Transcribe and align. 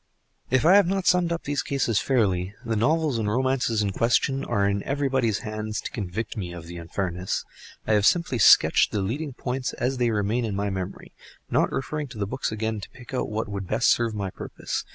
If 0.49 0.65
I 0.65 0.73
have 0.77 0.87
not 0.87 1.05
summed 1.05 1.31
up 1.31 1.43
these 1.43 1.61
cases 1.61 1.99
fairly, 1.99 2.55
the 2.65 2.75
novels 2.75 3.19
and 3.19 3.29
romances 3.29 3.83
in 3.83 3.91
question 3.91 4.43
are 4.43 4.67
in 4.67 4.81
everybody's 4.81 5.41
hands 5.45 5.79
to 5.81 5.91
convict 5.91 6.35
me 6.35 6.53
of 6.53 6.65
the 6.65 6.77
unfairness. 6.77 7.45
I 7.85 7.93
have 7.93 8.07
simply 8.07 8.39
sketched 8.39 8.91
the 8.91 9.03
leading 9.03 9.33
points 9.33 9.73
as 9.73 9.97
they 9.99 10.09
remain 10.09 10.43
in 10.43 10.55
my 10.55 10.71
memory, 10.71 11.13
not 11.51 11.71
referring 11.71 12.07
to 12.07 12.17
the 12.17 12.25
books 12.25 12.51
again 12.51 12.79
to 12.81 12.89
pick 12.89 13.13
out 13.13 13.29
what 13.29 13.47
would 13.47 13.67
best 13.67 13.91
serve 13.91 14.15
my 14.15 14.31
purpose. 14.31 14.83